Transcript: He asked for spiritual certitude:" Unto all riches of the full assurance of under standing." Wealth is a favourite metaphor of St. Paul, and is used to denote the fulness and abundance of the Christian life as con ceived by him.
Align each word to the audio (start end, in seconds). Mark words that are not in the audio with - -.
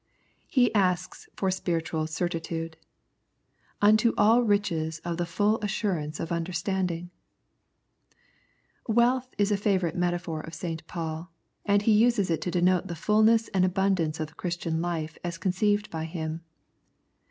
He 0.47 0.73
asked 0.73 1.29
for 1.35 1.51
spiritual 1.51 2.07
certitude:" 2.07 2.75
Unto 3.87 4.13
all 4.17 4.41
riches 4.41 4.97
of 5.05 5.17
the 5.17 5.27
full 5.27 5.59
assurance 5.61 6.19
of 6.19 6.31
under 6.31 6.51
standing." 6.53 7.11
Wealth 8.87 9.29
is 9.37 9.51
a 9.51 9.57
favourite 9.57 9.95
metaphor 9.95 10.41
of 10.41 10.55
St. 10.55 10.87
Paul, 10.87 11.31
and 11.67 11.83
is 11.83 11.87
used 12.17 12.41
to 12.41 12.49
denote 12.49 12.87
the 12.87 12.95
fulness 12.95 13.47
and 13.49 13.63
abundance 13.63 14.19
of 14.19 14.29
the 14.29 14.33
Christian 14.33 14.81
life 14.81 15.19
as 15.23 15.37
con 15.37 15.51
ceived 15.51 15.91
by 15.91 16.05
him. 16.05 16.41